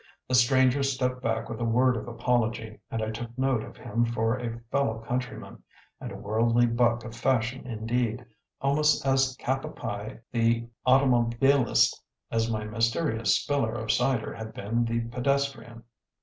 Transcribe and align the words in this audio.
The 0.27 0.33
stranger 0.33 0.81
stepped 0.81 1.21
back 1.21 1.47
with 1.47 1.59
a 1.59 1.63
word 1.63 1.95
of 1.95 2.07
apology, 2.07 2.79
and 2.89 3.03
I 3.03 3.11
took 3.11 3.37
note 3.37 3.61
of 3.61 3.77
him 3.77 4.03
for 4.03 4.35
a 4.35 4.59
fellow 4.71 4.97
countryman, 4.97 5.61
and 5.99 6.11
a 6.11 6.15
worldly 6.15 6.65
buck 6.65 7.03
of 7.05 7.15
fashion 7.15 7.67
indeed, 7.67 8.25
almost 8.61 9.05
as 9.05 9.35
cap 9.37 9.63
a 9.63 9.69
pie 9.69 10.21
the 10.31 10.67
automobilist 10.87 11.93
as 12.31 12.49
my 12.49 12.63
mysterious 12.65 13.35
spiller 13.39 13.73
of 13.75 13.91
cider 13.91 14.33
had 14.33 14.55
been 14.55 14.85
the 14.85 15.01
pedestrian. 15.01 15.83